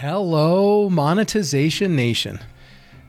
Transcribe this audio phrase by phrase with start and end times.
[0.00, 2.38] Hello, Monetization Nation.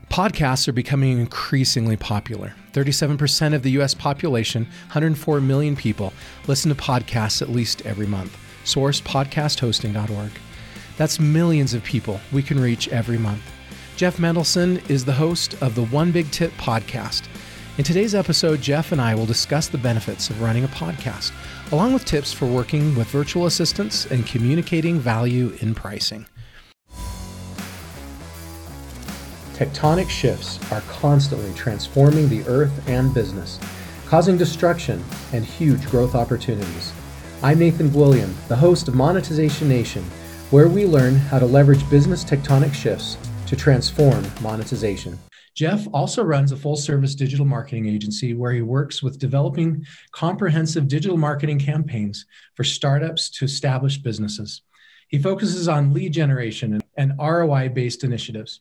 [0.08, 2.54] Podcasts are becoming increasingly popular.
[2.72, 6.14] 37% of the US population, 104 million people,
[6.46, 8.38] listen to podcasts at least every month.
[8.64, 10.30] Source podcasthosting.org.
[10.96, 13.42] That's millions of people we can reach every month.
[13.96, 17.28] Jeff Mendelson is the host of the One Big Tip podcast.
[17.76, 21.32] In today's episode, Jeff and I will discuss the benefits of running a podcast,
[21.70, 26.24] along with tips for working with virtual assistants and communicating value in pricing.
[29.58, 33.58] Tectonic shifts are constantly transforming the earth and business,
[34.06, 36.92] causing destruction and huge growth opportunities.
[37.42, 40.04] I'm Nathan William, the host of Monetization Nation,
[40.50, 43.18] where we learn how to leverage business tectonic shifts
[43.48, 45.18] to transform monetization.
[45.56, 50.86] Jeff also runs a full service digital marketing agency where he works with developing comprehensive
[50.86, 54.62] digital marketing campaigns for startups to established businesses.
[55.08, 58.60] He focuses on lead generation and ROI based initiatives.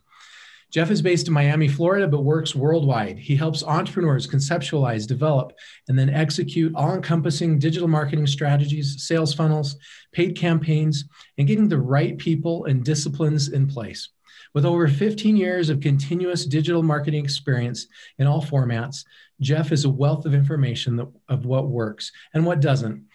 [0.69, 3.17] Jeff is based in Miami, Florida, but works worldwide.
[3.17, 5.53] He helps entrepreneurs conceptualize, develop,
[5.87, 9.77] and then execute all encompassing digital marketing strategies, sales funnels,
[10.11, 11.05] paid campaigns,
[11.37, 14.09] and getting the right people and disciplines in place.
[14.53, 19.05] With over 15 years of continuous digital marketing experience in all formats,
[19.39, 23.05] Jeff is a wealth of information of what works and what doesn't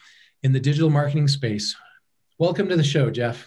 [0.43, 1.77] in the digital marketing space.
[2.39, 3.45] Welcome to the show, Jeff.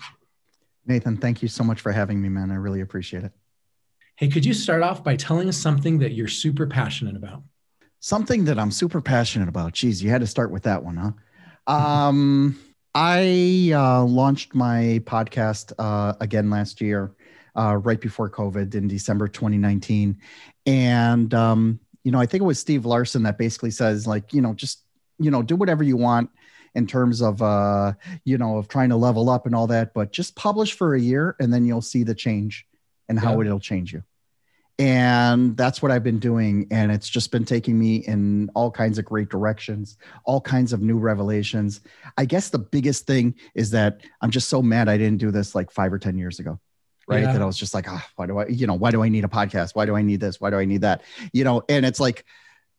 [0.86, 2.52] Nathan, thank you so much for having me, man.
[2.52, 3.32] I really appreciate it.
[4.18, 7.44] Hey, could you start off by telling us something that you're super passionate about?
[8.00, 9.74] Something that I'm super passionate about.
[9.74, 11.12] Geez, you had to start with that one, huh?
[11.68, 12.60] Um,
[12.94, 17.12] I uh, launched my podcast uh, again last year
[17.58, 20.20] uh, right before COVID in December 2019.
[20.68, 24.42] And, um, you know, I think it was Steve Larsen that basically says, like, you
[24.42, 24.84] know, just,
[25.18, 26.30] you know, do whatever you want
[26.76, 27.94] in terms of, uh,
[28.26, 31.02] you know, of trying to level up and all that, but just publish for a
[31.02, 32.68] year and then you'll see the change
[33.10, 33.48] and how yeah.
[33.48, 34.04] it'll change you.
[34.78, 36.68] And that's what I've been doing.
[36.70, 40.82] And it's just been taking me in all kinds of great directions, all kinds of
[40.82, 41.80] new revelations.
[42.18, 45.56] I guess the biggest thing is that I'm just so mad I didn't do this
[45.56, 46.60] like five or 10 years ago
[47.08, 47.34] right yeah.
[47.34, 49.24] that i was just like ah, why do i you know why do i need
[49.24, 51.86] a podcast why do i need this why do i need that you know and
[51.86, 52.26] it's like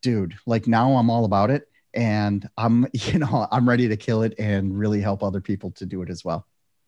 [0.02, 4.22] dude like now i'm all about it and i'm you know i'm ready to kill
[4.22, 6.46] it and really help other people to do it as well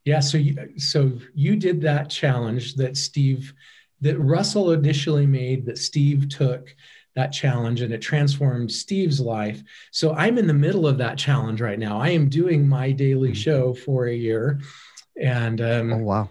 [0.09, 3.53] yeah so you so you did that challenge that steve
[4.01, 6.75] that russell initially made that steve took
[7.15, 9.61] that challenge and it transformed Steve's life.
[9.91, 11.99] So I'm in the middle of that challenge right now.
[11.99, 13.35] I am doing my daily mm-hmm.
[13.35, 14.61] show for a year.
[15.21, 16.29] And um, oh, wow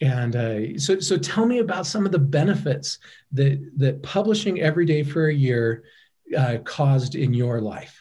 [0.00, 2.98] and uh, so so tell me about some of the benefits
[3.32, 5.84] that that publishing every day for a year
[6.36, 7.99] uh, caused in your life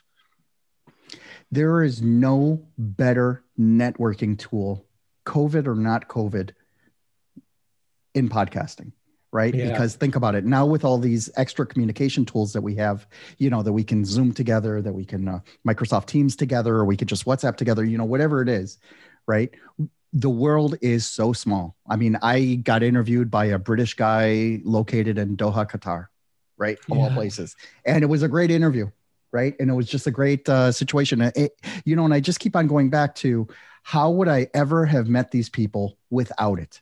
[1.51, 4.85] there is no better networking tool
[5.25, 6.51] covid or not covid
[8.13, 8.91] in podcasting
[9.31, 9.71] right yeah.
[9.71, 13.49] because think about it now with all these extra communication tools that we have you
[13.49, 16.97] know that we can zoom together that we can uh, microsoft teams together or we
[16.97, 18.79] could just whatsapp together you know whatever it is
[19.27, 19.53] right
[20.13, 21.75] the world is so small.
[21.87, 26.07] I mean, I got interviewed by a British guy located in Doha, Qatar,
[26.57, 26.77] right?
[26.89, 27.03] Of yeah.
[27.03, 27.55] all places.
[27.85, 28.89] And it was a great interview,
[29.31, 29.55] right?
[29.59, 31.21] And it was just a great uh, situation.
[31.21, 31.53] It,
[31.85, 33.47] you know, and I just keep on going back to
[33.83, 36.81] how would I ever have met these people without it?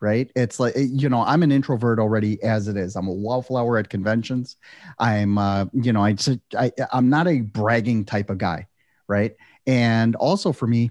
[0.00, 0.30] Right.
[0.34, 2.96] It's like, you know, I'm an introvert already as it is.
[2.96, 4.56] I'm a wallflower at conventions.
[4.98, 6.16] I'm, uh, you know, I,
[6.58, 8.68] I, I'm not a bragging type of guy.
[9.08, 9.36] Right.
[9.66, 10.90] And also for me,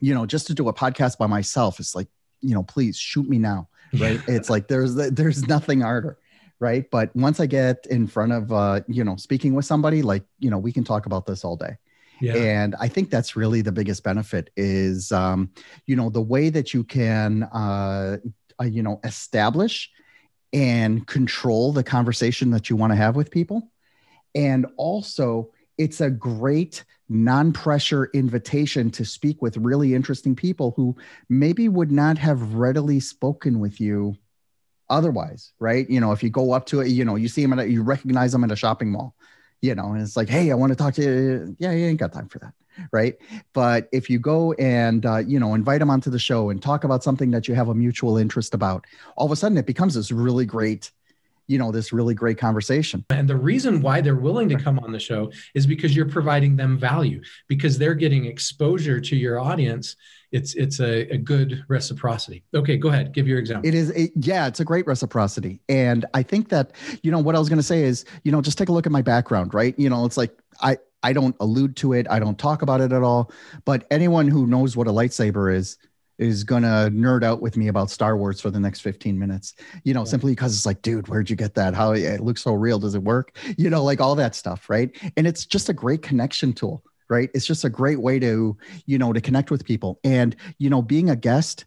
[0.00, 2.06] you know, just to do a podcast by myself, it's like,
[2.40, 3.68] you know, please shoot me now.
[3.98, 4.20] Right.
[4.28, 6.18] it's like there's there's nothing harder.
[6.60, 6.90] Right.
[6.90, 10.50] But once I get in front of uh, you know, speaking with somebody, like, you
[10.50, 11.76] know, we can talk about this all day.
[12.20, 12.36] Yeah.
[12.36, 15.50] And I think that's really the biggest benefit is, um,
[15.86, 18.18] you know, the way that you can, uh,
[18.60, 19.90] uh, you know, establish
[20.52, 23.70] and control the conversation that you want to have with people.
[24.34, 30.96] And also, it's a great non pressure invitation to speak with really interesting people who
[31.28, 34.16] maybe would not have readily spoken with you
[34.90, 35.88] otherwise, right?
[35.88, 37.68] You know, if you go up to it, you know, you see them at a,
[37.68, 39.14] you recognize them at a shopping mall,
[39.62, 41.56] you know, and it's like, hey, I want to talk to you.
[41.58, 42.52] Yeah, you ain't got time for that.
[42.92, 43.14] Right.
[43.52, 46.82] But if you go and, uh, you know, invite them onto the show and talk
[46.82, 48.84] about something that you have a mutual interest about,
[49.16, 50.90] all of a sudden it becomes this really great
[51.46, 54.92] you know this really great conversation and the reason why they're willing to come on
[54.92, 59.96] the show is because you're providing them value because they're getting exposure to your audience
[60.34, 64.10] it's it's a, a good reciprocity okay go ahead give your example it is a,
[64.16, 66.72] yeah it's a great reciprocity and i think that
[67.02, 68.84] you know what i was going to say is you know just take a look
[68.84, 72.18] at my background right you know it's like i i don't allude to it i
[72.18, 73.30] don't talk about it at all
[73.64, 75.78] but anyone who knows what a lightsaber is
[76.18, 79.92] is gonna nerd out with me about Star Wars for the next 15 minutes, you
[79.92, 80.04] know, yeah.
[80.04, 81.74] simply because it's like, dude, where'd you get that?
[81.74, 82.78] How it looks so real.
[82.78, 83.36] Does it work?
[83.58, 84.96] You know, like all that stuff, right?
[85.16, 86.84] And it's just a great connection tool,
[87.14, 87.30] right?
[87.34, 88.56] It's just a great way to,
[88.86, 90.00] you know, to connect with people.
[90.04, 91.64] And, you know, being a guest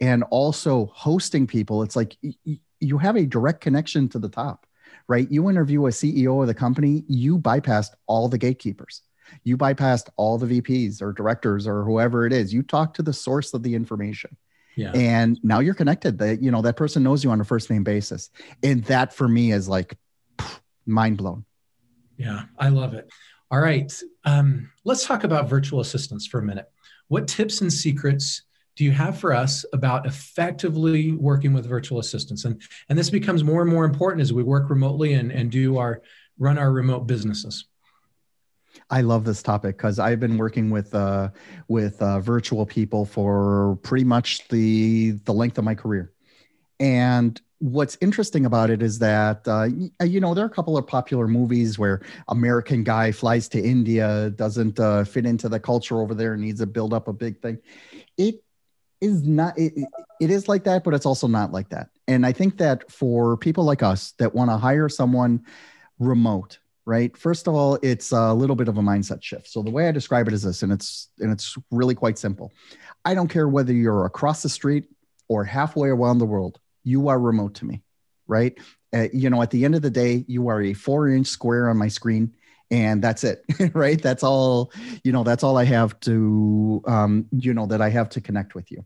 [0.00, 4.66] and also hosting people, it's like y- you have a direct connection to the top,
[5.06, 5.30] right?
[5.30, 9.02] You interview a CEO of the company, you bypassed all the gatekeepers
[9.44, 12.52] you bypassed all the VPs or directors or whoever it is.
[12.52, 14.36] You talk to the source of the information.
[14.76, 14.92] Yeah.
[14.92, 16.18] And now you're connected.
[16.18, 18.30] That you know that person knows you on a first name basis.
[18.62, 19.98] And that for me is like
[20.86, 21.44] mind blown.
[22.16, 23.10] Yeah, I love it.
[23.50, 23.92] All right.
[24.24, 26.70] Um, let's talk about virtual assistants for a minute.
[27.08, 28.42] What tips and secrets
[28.76, 32.44] do you have for us about effectively working with virtual assistants?
[32.44, 35.78] And, and this becomes more and more important as we work remotely and, and do
[35.78, 36.02] our
[36.38, 37.64] run our remote businesses.
[38.90, 41.30] I love this topic because I've been working with uh,
[41.68, 46.12] with uh, virtual people for pretty much the the length of my career,
[46.78, 49.68] and what's interesting about it is that uh,
[50.00, 53.60] uh, you know there are a couple of popular movies where American guy flies to
[53.60, 57.40] India, doesn't uh, fit into the culture over there, needs to build up a big
[57.40, 57.58] thing.
[58.16, 58.42] It
[59.00, 59.58] is not.
[59.58, 59.72] It,
[60.20, 61.88] it is like that, but it's also not like that.
[62.06, 65.44] And I think that for people like us that want to hire someone
[65.98, 69.70] remote right first of all it's a little bit of a mindset shift so the
[69.70, 72.52] way i describe it is this and it's and it's really quite simple
[73.04, 74.84] i don't care whether you're across the street
[75.26, 77.82] or halfway around the world you are remote to me
[78.26, 78.58] right
[78.94, 81.68] uh, you know at the end of the day you are a four inch square
[81.68, 82.34] on my screen
[82.70, 83.44] and that's it
[83.74, 84.72] right that's all
[85.04, 88.54] you know that's all i have to um, you know that i have to connect
[88.54, 88.84] with you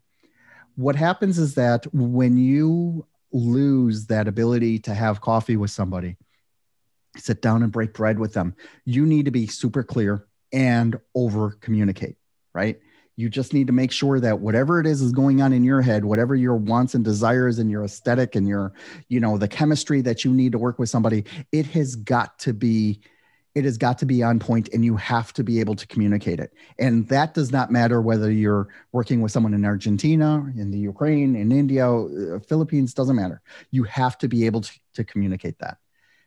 [0.77, 6.17] what happens is that when you lose that ability to have coffee with somebody
[7.17, 8.55] sit down and break bread with them.
[8.85, 12.17] You need to be super clear and over communicate,
[12.55, 12.81] right?
[13.17, 15.83] You just need to make sure that whatever it is is going on in your
[15.83, 18.73] head, whatever your wants and desires and your aesthetic and your,
[19.09, 22.53] you know, the chemistry that you need to work with somebody, it has got to
[22.55, 23.01] be
[23.55, 26.41] it has got to be on point and you have to be able to communicate
[26.41, 26.55] it.
[26.79, 31.37] And that does not matter whether you're working with someone in Argentina, in the Ukraine,
[31.37, 33.43] in India, uh, Philippines, doesn't matter.
[33.71, 35.77] You have to be able to, to communicate that.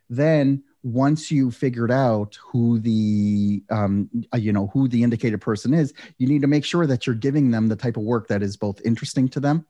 [0.07, 5.73] Then once you figured out who the um, uh, you know who the indicated person
[5.73, 8.43] is you need to make sure that you're giving them the type of work that
[8.43, 9.65] is both interesting to them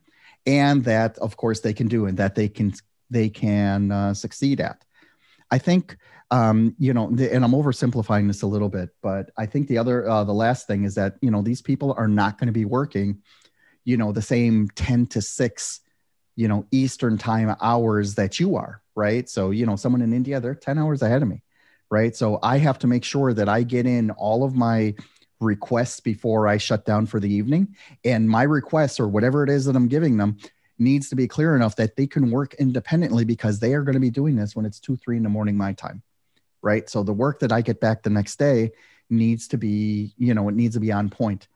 [0.45, 2.73] and that of course they can do and that they can
[3.09, 4.83] they can uh, succeed at.
[5.51, 5.95] I think
[6.31, 9.77] um, you know the, and i'm oversimplifying this a little bit but i think the
[9.77, 12.51] other uh, the last thing is that you know these people are not going to
[12.51, 13.21] be working
[13.83, 15.81] you know the same 10 to 6
[16.35, 19.30] you know eastern time hours that you are right?
[19.30, 21.44] So, you know, someone in India, they're 10 hours ahead of me,
[21.89, 22.15] right?
[22.15, 24.95] So I have to make sure that I get in all of my
[25.39, 27.75] requests before I shut down for the evening.
[28.03, 30.38] And my requests or whatever it is that I'm giving them
[30.77, 34.00] needs to be clear enough that they can work independently because they are going to
[34.00, 36.01] be doing this when it's two, three in the morning, my time,
[36.62, 36.89] right?
[36.89, 38.71] So the work that I get back the next day
[39.09, 41.48] needs to be, you know, it needs to be on point.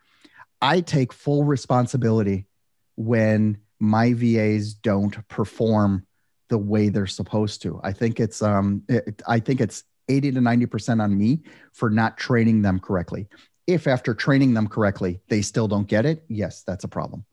[0.61, 2.47] I take full responsibility
[2.95, 6.05] when my VAs don't perform
[6.49, 7.79] the way they're supposed to.
[7.83, 12.17] I think it's um it, I think it's 80 to 90% on me for not
[12.17, 13.27] training them correctly.
[13.67, 17.25] If after training them correctly, they still don't get it, yes, that's a problem.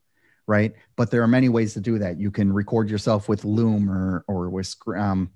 [0.46, 0.74] Right?
[0.94, 2.20] But there are many ways to do that.
[2.20, 5.30] You can record yourself with Loom or or with um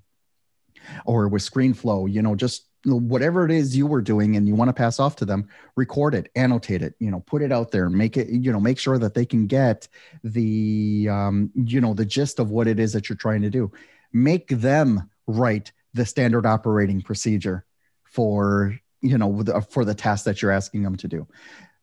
[1.05, 4.69] or with ScreenFlow, you know, just whatever it is you were doing and you want
[4.69, 7.89] to pass off to them record it annotate it you know put it out there
[7.89, 9.87] make it you know make sure that they can get
[10.23, 13.71] the um, you know the gist of what it is that you're trying to do.
[14.13, 17.65] Make them write the standard operating procedure
[18.03, 21.27] for you know for the task that you're asking them to do.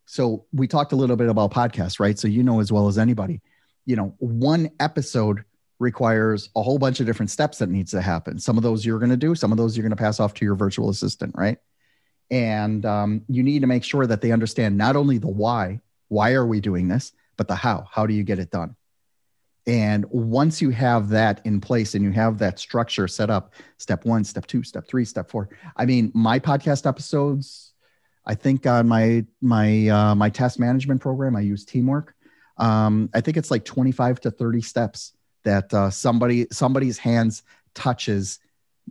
[0.06, 2.18] So we talked a little bit about podcasts right?
[2.18, 3.40] So you know as well as anybody
[3.84, 5.44] you know one episode
[5.78, 8.38] requires a whole bunch of different steps that needs to happen.
[8.38, 10.34] Some of those you're going to do, some of those you're going to pass off
[10.34, 11.58] to your virtual assistant, right?
[12.30, 16.32] And um, you need to make sure that they understand not only the why, why
[16.32, 17.86] are we doing this, but the how.
[17.90, 18.76] How do you get it done?
[19.66, 24.04] And once you have that in place and you have that structure set up, step
[24.04, 25.50] one, step two, step three, step four.
[25.76, 27.74] I mean, my podcast episodes,
[28.24, 32.14] I think on my my uh, my task management program, I use Teamwork.
[32.56, 35.12] Um, I think it's like 25 to 30 steps
[35.48, 37.42] that uh, somebody somebody's hands
[37.74, 38.38] touches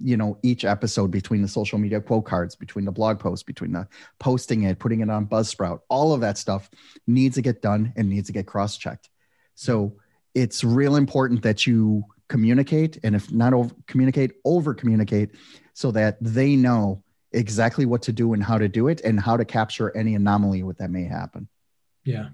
[0.01, 3.71] you know each episode between the social media quote cards between the blog post between
[3.71, 3.87] the
[4.19, 6.69] posting it putting it on buzzsprout all of that stuff
[7.05, 9.09] needs to get done and needs to get cross-checked.
[9.55, 9.97] So
[10.33, 15.31] it's real important that you communicate and if not over communicate over communicate
[15.73, 19.37] so that they know exactly what to do and how to do it and how
[19.37, 21.47] to capture any anomaly what that may happen.
[22.03, 22.29] Yeah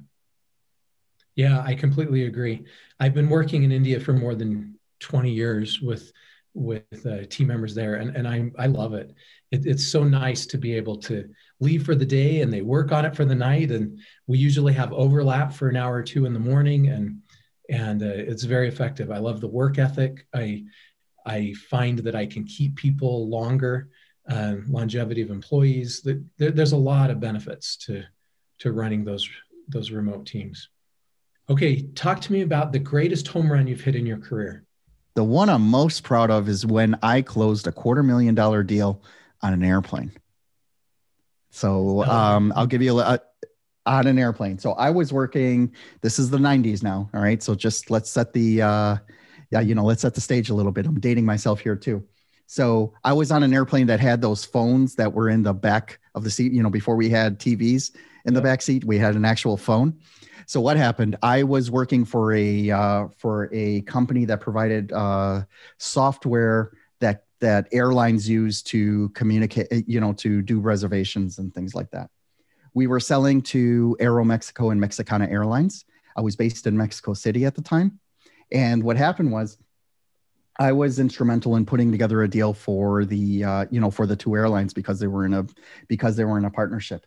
[1.35, 2.65] Yeah, I completely agree.
[2.99, 6.11] I've been working in India for more than 20 years with
[6.55, 9.13] with uh, team members there, and, and I I love it.
[9.51, 9.65] it.
[9.65, 11.27] It's so nice to be able to
[11.59, 14.73] leave for the day, and they work on it for the night, and we usually
[14.73, 17.21] have overlap for an hour or two in the morning, and
[17.69, 19.09] and uh, it's very effective.
[19.09, 20.27] I love the work ethic.
[20.33, 20.65] I
[21.25, 23.89] I find that I can keep people longer,
[24.29, 26.01] uh, longevity of employees.
[26.01, 28.03] That there, there's a lot of benefits to
[28.59, 29.27] to running those
[29.69, 30.69] those remote teams.
[31.49, 34.63] Okay, talk to me about the greatest home run you've hit in your career.
[35.15, 39.03] The one I'm most proud of is when I closed a quarter million dollar deal
[39.41, 40.11] on an airplane.
[41.51, 43.19] So um, I'll give you a, a
[43.85, 44.57] on an airplane.
[44.57, 45.73] So I was working.
[46.01, 47.09] This is the 90s now.
[47.13, 47.43] All right.
[47.43, 48.97] So just let's set the uh,
[49.51, 50.85] yeah, you know, let's set the stage a little bit.
[50.85, 52.03] I'm dating myself here too.
[52.47, 55.99] So I was on an airplane that had those phones that were in the back
[56.15, 56.51] of the seat.
[56.51, 57.91] You know, before we had TVs
[58.25, 59.99] in the back seat, we had an actual phone.
[60.45, 61.17] So what happened?
[61.23, 65.43] I was working for a uh, for a company that provided uh,
[65.77, 71.91] software that that airlines use to communicate, you know, to do reservations and things like
[71.91, 72.09] that.
[72.73, 75.85] We were selling to Aeromexico and Mexicana Airlines.
[76.15, 77.99] I was based in Mexico City at the time,
[78.51, 79.57] and what happened was.
[80.59, 84.15] I was instrumental in putting together a deal for the uh, you know for the
[84.15, 85.45] two airlines because they were in a
[85.87, 87.05] because they were in a partnership.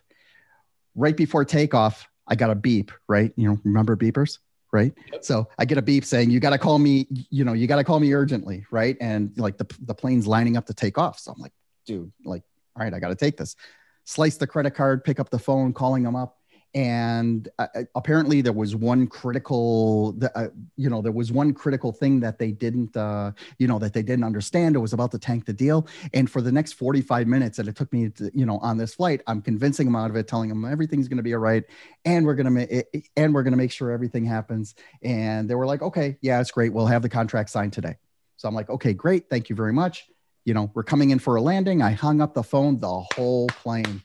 [0.95, 3.31] Right before takeoff, I got a beep, right?
[3.35, 4.39] You know, remember beepers,
[4.71, 4.93] right?
[5.11, 5.23] Yep.
[5.23, 7.77] So I get a beep saying, you got to call me, you know, you got
[7.77, 8.97] to call me urgently, right?
[8.99, 11.19] And like the, the plane's lining up to take off.
[11.19, 11.53] So I'm like,
[11.85, 12.43] dude, like,
[12.75, 13.55] all right, I got to take this.
[14.03, 16.36] Slice the credit card, pick up the phone, calling them up
[16.77, 21.91] and uh, uh, apparently there was one critical uh, you know there was one critical
[21.91, 24.75] thing that they didn't uh, you know that they didn't understand.
[24.75, 25.87] It was about to tank the deal.
[26.13, 28.93] And for the next 45 minutes that it took me to, you know on this
[28.93, 31.63] flight i'm convincing them out of it telling them everything's going to be all right.
[32.05, 34.75] And we're going to make and we're going to make sure everything happens.
[35.01, 36.71] And they were like okay yeah it's great.
[36.73, 37.95] We'll have the contract signed today.
[38.35, 39.31] So i'm like okay great.
[39.31, 40.05] Thank you very much.
[40.45, 41.81] You know we're coming in for a landing.
[41.81, 44.03] I hung up the phone the whole plane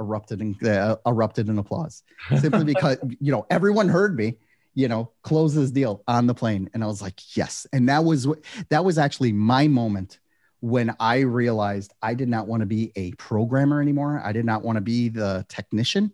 [0.00, 2.02] erupted in uh, erupted in applause.
[2.40, 4.34] Simply because you know everyone heard me
[4.74, 6.70] you know close this deal on the plane.
[6.74, 7.66] And i was like yes.
[7.72, 8.26] And that was
[8.70, 10.18] that was actually my moment
[10.62, 14.20] when i realized i did not want to be a programmer anymore.
[14.24, 16.12] I did not want to be the technician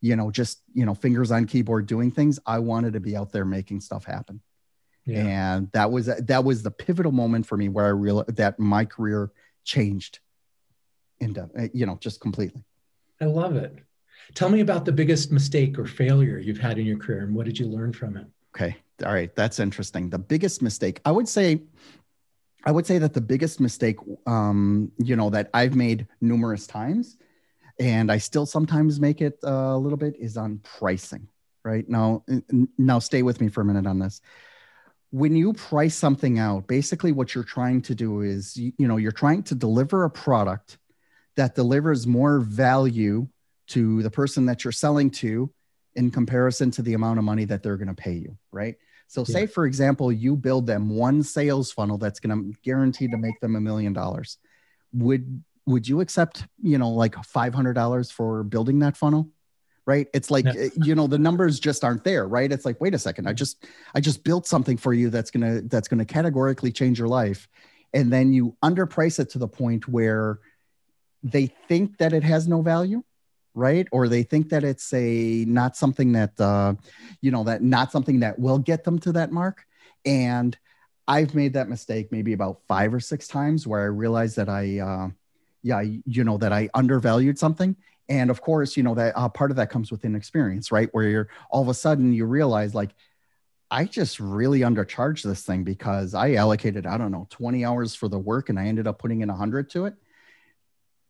[0.00, 2.38] you know just you know fingers on keyboard doing things.
[2.44, 4.40] I wanted to be out there making stuff happen.
[5.06, 5.54] Yeah.
[5.54, 8.86] and that was that was the pivotal moment for me where i realized that my
[8.86, 9.30] career
[9.62, 10.20] changed
[11.20, 12.64] into you know just completely
[13.20, 13.78] I love it.
[14.34, 17.46] Tell me about the biggest mistake or failure you've had in your career and what
[17.46, 18.26] did you learn from it?
[18.56, 18.76] Okay.
[19.04, 19.34] All right.
[19.34, 20.10] That's interesting.
[20.10, 21.62] The biggest mistake, I would say,
[22.64, 27.18] I would say that the biggest mistake, um, you know, that I've made numerous times,
[27.78, 31.28] and I still sometimes make it uh, a little bit, is on pricing.
[31.64, 32.24] Right now,
[32.78, 34.20] now stay with me for a minute on this.
[35.10, 39.12] When you price something out, basically what you're trying to do is, you know, you're
[39.12, 40.78] trying to deliver a product
[41.36, 43.28] that delivers more value
[43.66, 45.50] to the person that you're selling to
[45.94, 48.76] in comparison to the amount of money that they're going to pay you, right?
[49.06, 49.32] So, yeah.
[49.32, 53.38] say for example, you build them one sales funnel that's going to guarantee to make
[53.40, 54.38] them a million dollars.
[54.92, 59.30] Would would you accept, you know, like five hundred dollars for building that funnel?
[59.86, 60.08] Right?
[60.14, 60.70] It's like no.
[60.82, 62.50] you know the numbers just aren't there, right?
[62.50, 63.36] It's like wait a second, I mm-hmm.
[63.36, 63.64] just
[63.94, 67.48] I just built something for you that's gonna that's gonna categorically change your life,
[67.92, 70.40] and then you underprice it to the point where
[71.24, 73.02] they think that it has no value
[73.54, 73.86] right?
[73.92, 76.74] Or they think that it's a not something that uh,
[77.20, 79.64] you know that not something that will get them to that mark.
[80.04, 80.56] And
[81.06, 84.78] i've made that mistake maybe about five or six times where i realized that i
[84.78, 85.06] uh,
[85.62, 87.76] yeah you know that i undervalued something.
[88.08, 90.88] And of course you know that uh, part of that comes with inexperience right?
[90.92, 92.90] Where you're all of a sudden you realize like
[93.70, 98.08] I just really undercharged this thing because I allocated, I don't know, 20 hours for
[98.08, 99.94] the work and I ended up putting in 100 to it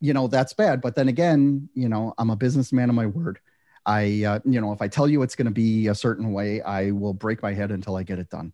[0.05, 0.83] you know that's bad.
[0.83, 3.39] But then again you know i'm a businessman of my word.
[3.87, 6.63] I uh, you know if i tell you it's going to be a certain way
[6.63, 8.53] i will break my head until i get it done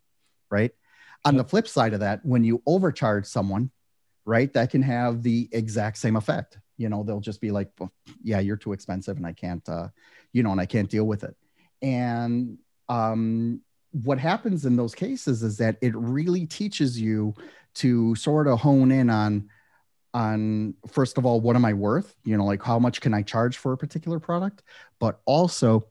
[0.49, 0.71] right?
[1.23, 3.71] On the flip side of that when you overcharge someone
[4.25, 6.59] right that can have the exact same effect.
[6.77, 7.91] You know they'll just be like well,
[8.23, 9.87] yeah you're too expensive and i can't uh,
[10.33, 11.35] you know and i can't deal with it.
[11.81, 12.57] And
[12.89, 17.33] um, what happens in those cases is that it really teaches you
[17.75, 19.49] to sort of hone in on
[20.13, 22.15] on first of all what am i worth?
[22.23, 24.63] You know like how much can i charge for a particular product?
[24.99, 25.87] But also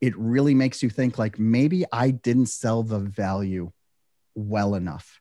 [0.00, 3.70] it really makes you think like maybe i didn't sell the value
[4.34, 5.20] well enough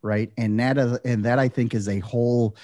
[0.00, 0.30] right?
[0.36, 2.56] And that is, and that i think is a whole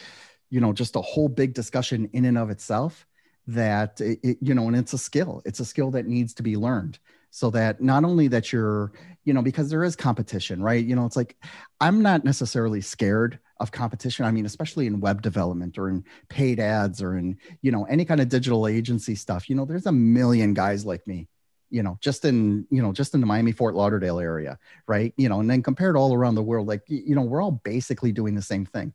[0.51, 3.07] you know just a whole big discussion in and of itself
[3.47, 5.43] that it, you know and it's a skill.
[5.45, 6.99] It's a skill that needs to be learned
[7.35, 8.93] so that not only that you're
[9.25, 10.85] you know because there is competition right?
[10.85, 11.37] You know it's like
[11.81, 14.25] i'm not necessarily scared of competition.
[14.25, 18.05] I mean especially in web development or in paid ads or in you know any
[18.05, 19.51] kind of digital agency stuff.
[19.51, 21.27] You know there's a million guys like me
[21.71, 25.13] you know just in you know just in the miami fort lauderdale area right?
[25.17, 28.13] You know and then compared all around the world like you know we're all basically
[28.13, 28.95] doing the same thing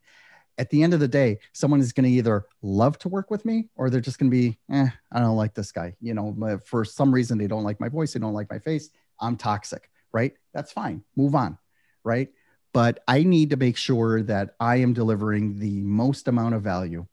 [0.60, 3.46] at the end of the day, someone is going to either love to work with
[3.46, 5.96] me or they're just going to be, eh, I don't like this guy.
[6.02, 8.90] You know, for some reason, they don't like my voice, they don't like my face.
[9.22, 10.34] I'm toxic, right?
[10.54, 11.04] That's fine.
[11.16, 11.58] Move on,
[12.04, 12.28] right?
[12.74, 17.08] But I need to make sure that I am delivering the most amount of value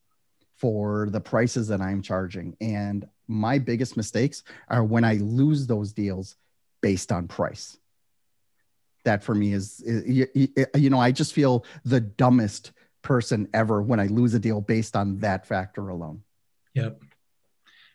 [0.56, 2.56] for the prices that I'm charging.
[2.60, 6.36] And my biggest mistakes are when I lose those deals
[6.80, 7.78] based on price.
[9.04, 10.28] That for me is, is
[10.74, 12.72] you know, I just feel the dumbest
[13.06, 16.22] person ever when I lose a deal based on that factor alone.
[16.74, 17.00] Yep.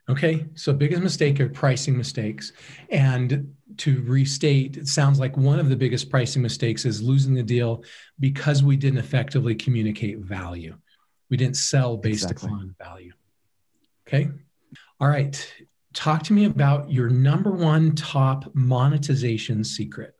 [0.09, 2.53] Okay, so biggest mistake are pricing mistakes.
[2.89, 7.43] And to restate, it sounds like one of the biggest pricing mistakes is losing the
[7.43, 7.83] deal
[8.21, 10.75] because we didn't effectively communicate value.
[11.29, 12.47] We didn't sell based exactly.
[12.47, 13.11] upon value.
[14.07, 14.29] Okay.
[15.01, 15.53] All right.
[15.93, 20.15] Talk to me about your number one top monetization secret.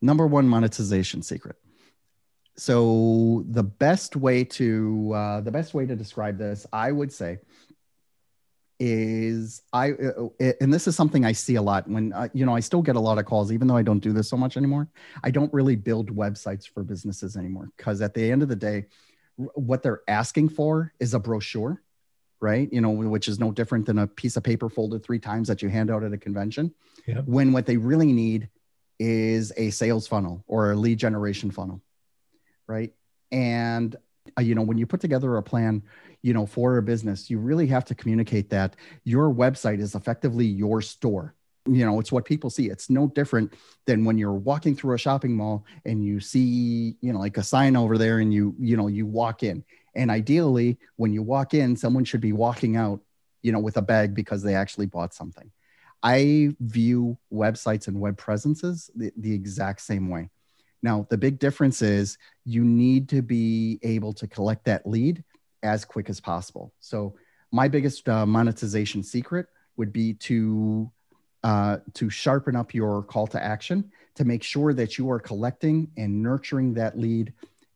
[0.00, 1.56] Number one monetization secret.
[2.56, 7.38] So the best way to uh, the best way to describe this i would say
[8.78, 12.44] is i uh, uh, and this is something i see a lot when uh, you
[12.44, 14.36] know i still get a lot of calls even though i don't do this so
[14.36, 14.86] much anymore
[15.24, 17.70] i don't really build websites for businesses anymore.
[17.76, 18.86] Because at the end of the day
[19.36, 21.82] what they're asking for is a brochure
[22.40, 22.70] right?
[22.70, 25.62] You know which is no different than a piece of paper folded three times that
[25.62, 26.74] you hand out at a convention.
[27.06, 27.24] Yep.
[27.26, 28.48] when what they really need
[28.98, 31.82] is a sales funnel or a lead generation funnel,
[32.66, 32.92] right?
[33.30, 33.96] And
[34.38, 35.82] uh, you know, when you put together a plan,
[36.22, 40.46] you know, for a business, you really have to communicate that your website is effectively
[40.46, 41.34] your store.
[41.68, 42.68] You know, it's what people see.
[42.68, 43.52] It's no different
[43.86, 47.42] than when you're walking through a shopping mall and you see, you know, like a
[47.42, 49.64] sign over there and you, you know, you walk in.
[49.94, 53.00] And ideally, when you walk in, someone should be walking out,
[53.42, 55.50] you know, with a bag because they actually bought something.
[56.06, 60.30] I view websites and web presences the, the exact same way.
[60.80, 65.24] Now, the big difference is you need to be able to collect that lead
[65.64, 66.72] as quick as possible.
[66.78, 67.16] So,
[67.50, 70.88] my biggest uh, monetization secret would be to
[71.42, 75.90] uh, to sharpen up your call to action to make sure that you are collecting
[75.96, 77.32] and nurturing that lead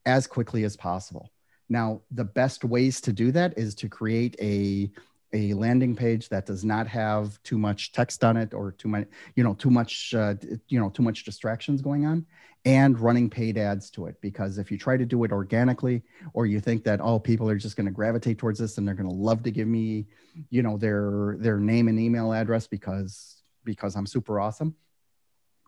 [0.06, 1.32] as quickly as possible.
[1.68, 4.90] Now, the best ways to do that is to create a
[5.32, 9.06] a landing page that does not have too much text on it or too much
[9.36, 10.34] you know too much uh,
[10.68, 12.26] you know too much distractions going on
[12.66, 14.20] and running paid ads to it.
[14.20, 16.02] Because if you try to do it organically
[16.34, 18.94] or you think that oh people are just going to gravitate towards this and they're
[18.94, 20.06] going to love to give me
[20.50, 24.74] you know their their name and email address because because I'm super awesome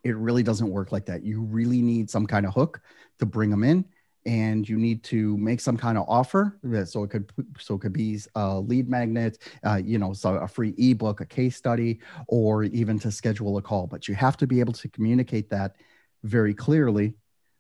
[0.05, 1.23] it really doesn't work like that.
[1.23, 2.81] You really need some kind of hook
[3.19, 3.85] to bring them in
[4.25, 7.93] and you need to make some kind of offer so it could so it could
[7.93, 12.65] be a lead magnet uh, you know so a free ebook a case study or
[12.65, 13.87] even to schedule a call.
[13.87, 15.77] But you have to be able to communicate that
[16.23, 17.15] very clearly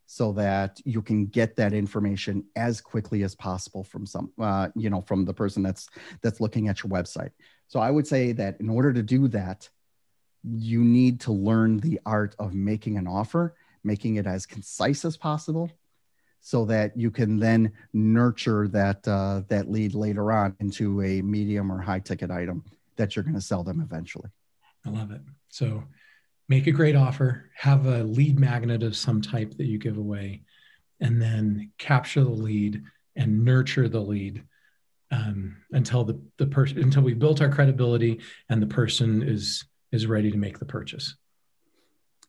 [0.07, 4.90] so that you can get that information as quickly as possible from some uh, you
[4.90, 5.88] know from the person that's
[6.22, 7.31] that's looking at your website.
[7.68, 9.68] So i would say that in order to do that
[10.44, 15.16] you need to learn the art of making an offer making it as concise as
[15.16, 15.70] possible
[16.43, 21.71] so that you can then nurture that uh, that lead later on into a medium
[21.71, 22.65] or high ticket item
[22.97, 24.29] that you're going to sell them eventually.
[24.85, 25.21] I love it.
[25.49, 25.85] So
[26.49, 30.43] make a great offer, have a lead magnet of some type that you give away,
[31.01, 32.83] and then capture the lead
[33.15, 34.43] and nurture the lead
[35.13, 40.07] um, until the, the person until we built our credibility and the person is is
[40.07, 41.15] ready to make the purchase.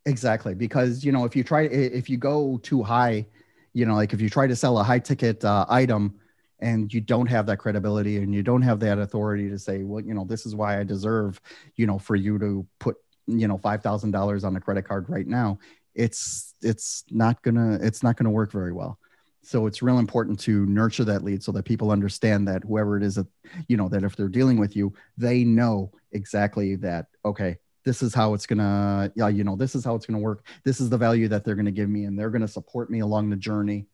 [0.05, 3.25] Exactly, because you know if you try if you go too high
[3.73, 6.19] you know like if you try to sell a high ticket uh, item
[6.59, 10.03] and you don't have that credibility and you don't have that authority to say well
[10.03, 11.41] you know this is why i deserve
[11.75, 15.57] you know for you to put you know $5000 on a credit card right now
[15.95, 18.99] it's it's not gonna it's not gonna work very well.
[19.45, 23.03] So it's real important to nurture that lead so that people understand that whoever it
[23.03, 23.27] is that
[23.67, 28.13] you know that if they're dealing with you they know exactly that okay this is
[28.13, 30.97] how it's gonna yeah you know this is how it's gonna work this is the
[30.97, 33.85] value that they're gonna give me and they're gonna support me along the journey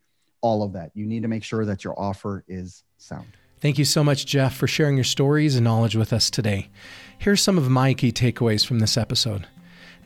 [0.41, 3.28] all of that you need to make sure that your offer is sound
[3.62, 6.69] Thank you so much, Jeff, for sharing your stories and knowledge with us today.
[7.17, 9.47] Here's some of my key takeaways from this episode.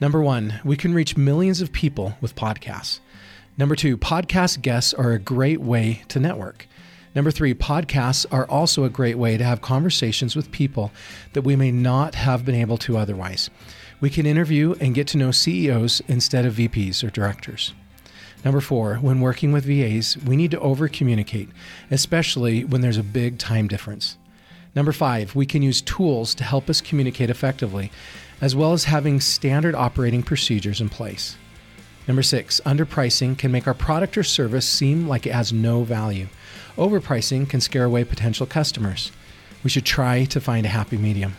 [0.02, 3.00] Number one, we can reach millions of people with podcasts.
[3.56, 6.68] Number two, podcast guests are a great way to network.
[7.16, 10.92] Number three, podcasts are also a great way to have conversations with people
[11.34, 13.50] that we may not have been able to otherwise.
[14.02, 17.74] We can interview and get to know CEOs instead of VPs or directors.
[18.44, 21.50] Number four, when working with VAs, we need to over communicate,
[21.92, 24.18] especially when there's a big time difference.
[24.76, 27.92] Number five, we can use tools to help us communicate effectively,
[28.42, 31.38] as well as having standard operating procedures in place.
[32.08, 36.28] Number six, underpricing can make our product or service seem like it has no value.
[36.78, 39.12] Overpricing can scare away potential customers.
[39.64, 41.36] We should try to find a happy medium.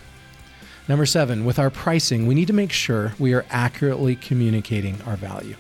[0.89, 5.17] Number seven, with our pricing, we need to make sure we are accurately communicating our
[5.17, 5.57] value.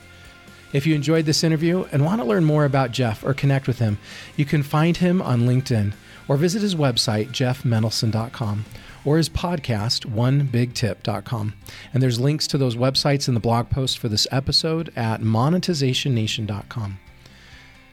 [0.73, 3.79] If you enjoyed this interview and want to learn more about Jeff or connect with
[3.79, 3.99] him,
[4.37, 5.93] you can find him on LinkedIn
[6.29, 8.65] or visit his website, jeffmendelson.com,
[9.05, 11.55] or his podcast, onebigtip.com.
[11.93, 16.99] And there's links to those websites in the blog post for this episode at monetizationnation.com.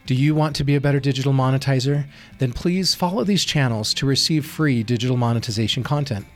[0.04, 2.06] Do you want to be a better digital monetizer?
[2.38, 6.26] Then please follow these channels to receive free digital monetization content.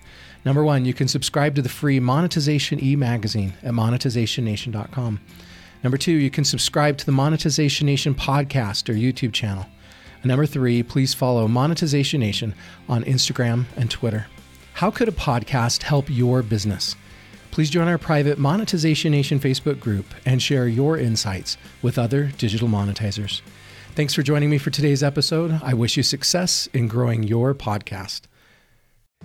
[0.45, 5.21] Number one, you can subscribe to the free Monetization e magazine at monetizationnation.com.
[5.83, 9.67] Number two, you can subscribe to the Monetization Nation podcast or YouTube channel.
[10.23, 12.55] And number three, please follow Monetization Nation
[12.89, 14.29] on Instagram and Twitter.
[14.75, 16.95] How could a podcast help your business?
[17.51, 22.69] Please join our private Monetization Nation Facebook group and share your insights with other digital
[22.69, 23.41] monetizers.
[23.97, 25.59] Thanks for joining me for today's episode.
[25.63, 28.25] I wish you success in growing your podcast.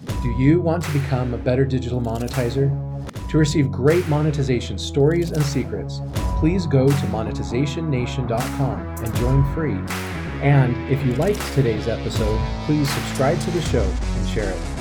[0.06, 2.72] Do you want to become a better digital monetizer?
[3.32, 6.00] To receive great monetization stories and secrets,
[6.40, 9.78] please go to monetizationnation.com and join free.
[10.42, 14.81] And if you liked today's episode, please subscribe to the show and share it.